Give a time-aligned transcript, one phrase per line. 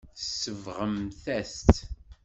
[0.17, 1.71] Tsebɣemt-as-tt.